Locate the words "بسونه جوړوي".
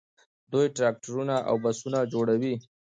1.63-2.53